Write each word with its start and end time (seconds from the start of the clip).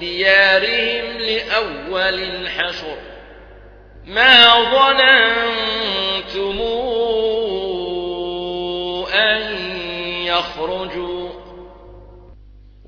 ديارهم 0.00 1.18
لأول 1.18 2.14
الحشر. 2.14 2.96
ما 4.06 4.54
ظننتم 4.54 6.58
أن 9.14 9.56
يخرجوا 10.26 11.28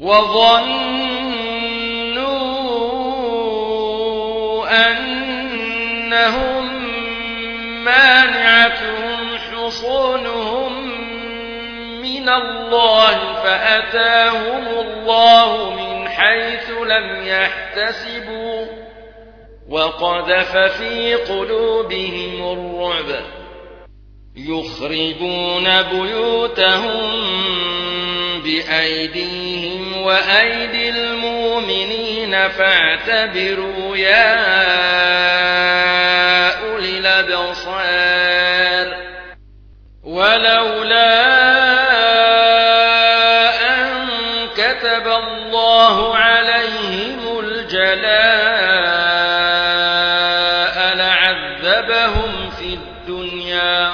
وظنوا 0.00 1.40
أنهم 4.88 6.64
مانعتهم 7.84 9.38
حصونهم 9.38 10.72
من 12.02 12.28
الله 12.28 13.34
فأتاهم 13.42 14.68
الله 14.68 15.70
من 15.70 15.89
حيث 16.20 16.70
لم 16.70 17.26
يحتسبوا 17.26 18.66
وقذف 19.68 20.56
في 20.56 21.14
قلوبهم 21.14 22.52
الرعب. 22.52 23.24
يخربون 24.36 25.82
بيوتهم 25.82 27.00
بأيديهم 28.42 30.02
وأيدي 30.02 30.88
المؤمنين. 30.88 32.48
فاعتبروا 32.48 33.96
يا 33.96 34.36
أولي 36.70 36.98
الأبصار. 36.98 38.96
ولولا 40.04 41.29
الدنيا 53.10 53.92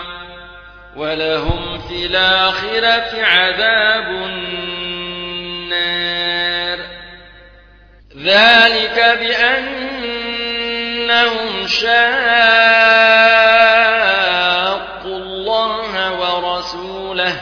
ولهم 0.97 1.79
في 1.89 2.07
الآخرة 2.07 3.23
عذاب 3.23 4.09
النار. 4.09 5.67
ذلك 8.17 9.19
بأنهم 9.21 10.47
شاقوا 11.67 11.97
الله 15.17 16.13
ورسوله 16.21 17.41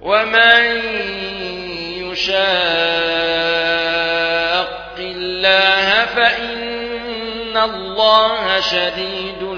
ومن 0.00 0.62
يشاق 2.12 2.88
الله 4.98 6.04
فإن 6.04 7.56
الله 7.56 8.60
شديد 8.60 9.57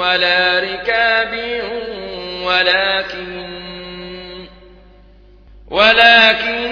ولا 0.00 0.58
ركاب 0.58 1.62
ولكن 2.44 3.50
ولكن 5.70 6.70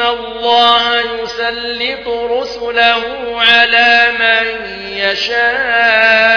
الله 0.00 1.00
يسلط 1.00 2.08
رسله 2.08 3.02
على 3.40 4.12
من 4.20 4.46
يشاء. 4.96 6.28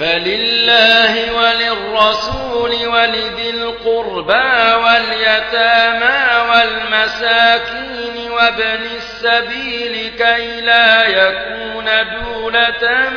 فلله 0.00 1.32
وللرسول 1.32 2.86
ولذي 2.86 3.50
القربى 3.50 4.74
واليتامى 4.84 6.50
والمساكين 6.50 8.30
وابن 8.30 8.80
السبيل 8.96 10.10
كي 10.18 10.60
لا 10.60 11.06
يكون 11.06 11.84
دولة 11.84 13.08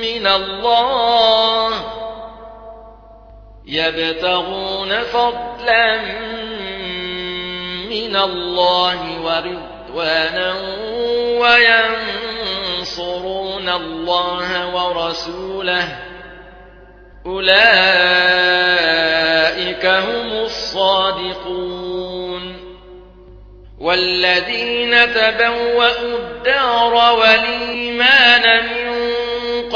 من 0.00 0.26
الله. 0.26 1.70
يبتغون 3.66 5.02
فضلا 5.02 6.00
من 7.90 8.16
الله 8.16 9.20
ورضوانا 9.20 10.54
وينصرون 12.78 13.68
الله 13.68 14.74
ورسوله. 14.74 15.98
أولئك 17.26 17.46
هم 19.86 20.32
الصادقون. 20.44 21.88
والذين 23.80 25.14
تبوأوا 25.14 26.18
الدار 26.18 26.94
والإيمان 27.18 28.64
من 28.64 28.77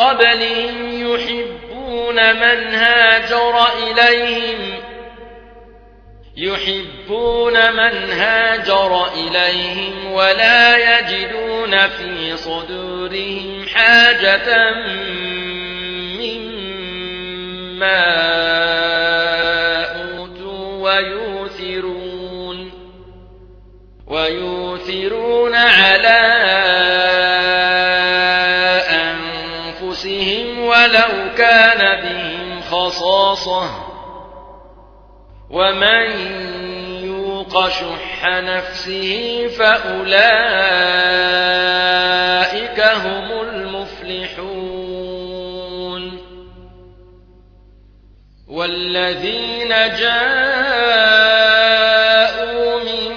قبلهم 0.03 1.13
يحبون 1.15 2.35
من 2.35 2.75
هاجر 2.75 3.67
إليهم 3.83 4.83
يحبون 6.37 7.73
من 7.73 8.11
هاجر 8.11 9.07
إليهم 9.15 10.13
ولا 10.13 10.99
يجدون 10.99 11.89
في 11.89 12.37
صدورهم 12.37 13.67
حاجة 13.75 14.75
مما 16.19 16.53
أوتوا 20.03 20.91
ويوثرون 20.91 22.73
ويوثرون 24.07 25.55
على 25.55 26.32
خصاصة 33.43 33.93
ومن 35.51 36.11
يوق 37.05 37.69
شح 37.69 38.27
نفسه 38.27 39.47
فأولئك 39.59 40.13
هم 42.81 43.41
المفلحون. 43.43 44.63
والذين 48.49 49.69
جاءوا 49.69 51.03
من 52.85 53.13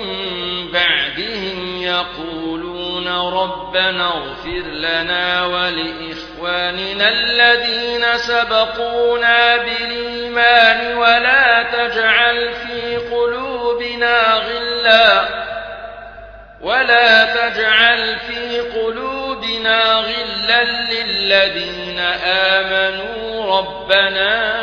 بعدهم 0.71 1.81
يقولون 1.81 3.07
ربنا 3.07 4.07
اغفر 4.07 4.63
لنا 4.67 5.45
ولإخواننا 6.65 7.09
الذين 7.09 8.17
سبقونا 8.17 9.57
بالإيمان 9.57 10.97
ولا 10.97 11.63
تجعل 11.63 12.53
في 12.53 12.97
قلوبنا 12.97 14.33
غلا 14.33 15.25
ولا 16.61 17.25
تجعل 17.25 18.15
في 18.19 18.59
قلوبنا 18.59 19.93
غلا 19.93 20.63
للذين 20.63 21.99
آمنوا 22.25 23.57
ربنا 23.57 24.55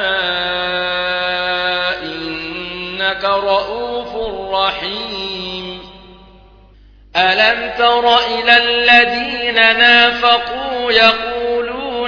إنك 2.02 3.24
رؤوف 3.24 4.16
رحيم. 4.54 5.82
ألم 7.16 7.72
تر 7.78 8.16
إلى 8.16 8.56
الذين 8.56 9.54
نافقوا 9.54 10.92
يقولون 10.92 11.31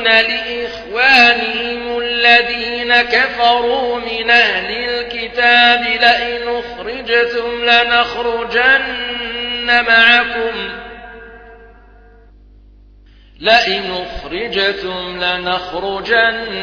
لإخوانهم 0.09 1.99
الذين 1.99 3.03
كفروا 3.03 4.01
من 4.01 4.31
أهل 4.31 4.71
الكتاب 4.71 5.81
لئن 5.81 6.49
أخرجتم 6.49 7.65
لنخرجن 7.65 9.05
معكم 9.67 10.85
لئن 13.41 14.05
أخرجتم 14.07 15.25
لنخرجن 15.25 16.55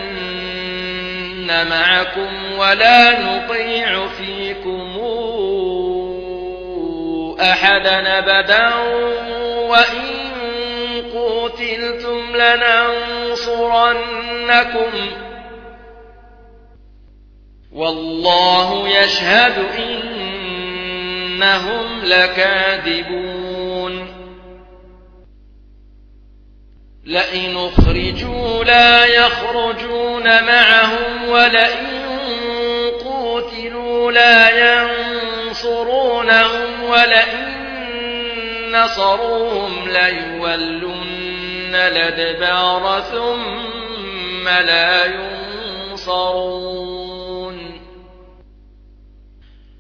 معكم 1.70 2.54
ولا 2.58 3.20
نطيع 3.20 4.08
فيكم 4.08 4.98
أحدا 7.42 8.20
أبدا 8.20 8.76
وإن 9.70 10.32
قتلتم 11.16 12.36
لننصرنكم. 13.48 14.92
والله 17.72 18.90
يشهد 18.90 19.58
إنهم 21.38 22.02
لكاذبون. 22.04 23.42
لئن 27.06 27.58
أخرجوا 27.58 28.64
لا 28.64 29.06
يخرجون 29.06 30.44
معهم 30.44 31.30
ولئن 31.30 32.12
قوتلوا 33.06 34.12
لا 34.12 34.50
ينصرونهم 35.50 36.84
ولئن 36.84 37.62
نصروهم 38.72 39.90
ليولن 39.90 41.31
الادبار 41.76 43.02
ثم 43.12 44.50
لا 44.50 45.06
ينصرون 45.06 46.52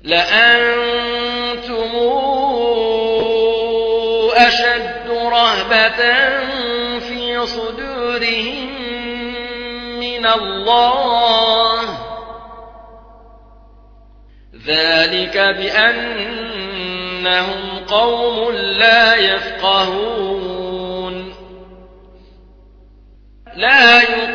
لأنتم 0.03 1.21
أشد 4.47 5.07
رهبة 5.09 6.29
في 6.99 7.45
صدورهم 7.45 8.69
من 9.99 10.25
الله 10.25 11.81
ذلك 14.65 15.37
بأنهم 15.37 16.61
قوم 17.87 18.51
لا 18.55 19.15
يفقهون 19.15 20.50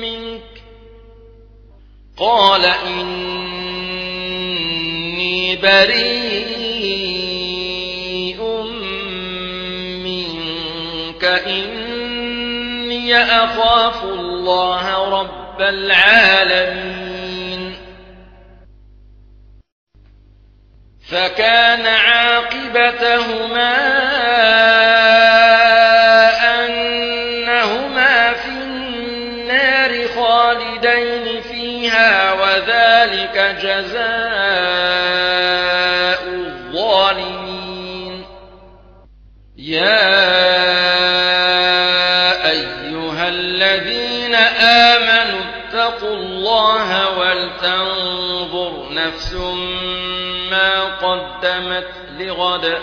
منك. 0.00 0.62
قال 2.18 2.64
إني 2.64 3.16
بريء 5.56 6.18
منك. 10.04 11.24
إني 11.24 13.16
أخاف 13.22 14.04
الله 14.04 15.08
رب 15.20 15.60
العالمين. 15.60 16.97
فكان 21.10 21.86
عاقبتهما 21.86 23.74
أنهما 26.58 28.32
في 28.32 28.48
النار 28.48 30.08
خالدين 30.08 31.42
فيها 31.42 32.32
وذلك 32.32 33.56
جزاء 33.62 34.47
ولتنظر 47.88 48.92
نفس 48.92 49.32
ما 50.50 50.84
قدمت 50.84 51.90
لغد. 52.18 52.78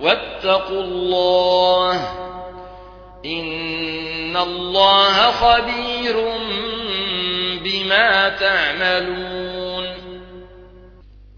واتقوا 0.00 0.82
الله 0.82 1.94
إن 3.26 4.36
الله 4.36 5.30
خبير 5.30 6.24
بما 7.64 8.28
تعملون. 8.28 9.94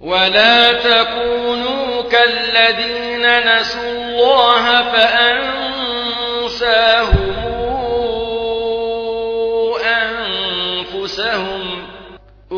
ولا 0.00 0.72
تكونوا 0.72 2.02
كالذين 2.02 3.56
نسوا 3.56 3.92
الله 3.92 4.82
فأنساهم 4.92 5.65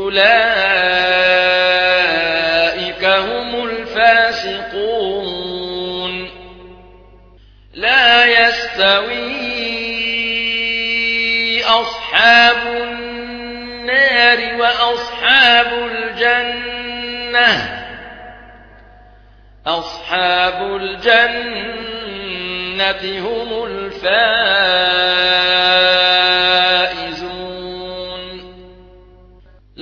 أولئك 0.08 0.24
هم 3.04 3.64
الفاسقون 3.64 5.08
لا 7.74 8.24
يستوي 8.26 9.68
أصحاب 11.64 12.56
النار 12.66 14.38
وأصحاب 14.60 15.72
الجنة 15.72 17.50
أصحاب 19.66 20.76
الجنة 20.76 21.98
هم 23.28 23.64
الفائزون 23.64 24.78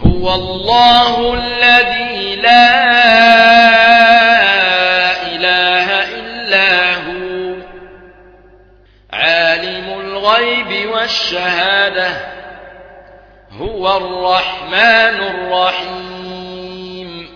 هو 0.00 0.34
الله 0.34 1.34
الذي 1.34 2.36
لا 2.36 2.72
إله 5.26 5.88
إلا 6.20 6.94
هو. 6.94 7.56
عالم 9.12 10.00
الغيب 10.00 10.90
والشهادة. 10.90 12.10
هو 13.60 13.96
الرحمن 13.96 15.20
الرحيم. 15.20 17.28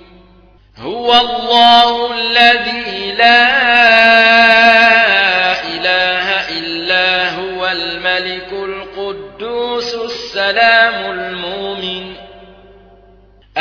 هو 0.79 1.15
الله 1.15 2.15
الذي 2.15 3.13
لا 3.13 3.47
إله 3.47 4.56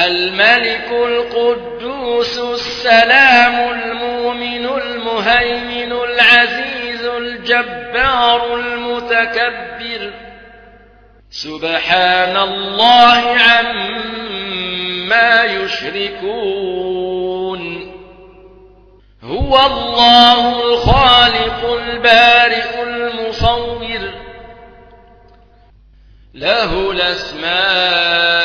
الملك 0.07 0.91
القدوس 0.91 2.39
السلام 2.39 3.73
المؤمن 3.73 4.65
المهيمن 4.65 5.91
العزيز 5.91 7.05
الجبار 7.05 8.55
المتكبر. 8.55 10.13
سبحان 11.29 12.37
الله 12.37 13.37
عما 13.39 15.43
يشركون. 15.43 16.75
هو 19.23 19.65
الله 19.65 20.73
الخالق 20.73 21.81
البارئ 21.81 22.83
المصور. 22.83 24.13
له 26.33 26.91
الأسماء 26.91 28.44